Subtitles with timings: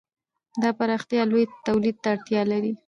[0.61, 2.71] دا پراختیا لوی تولید ته اړتیا لري.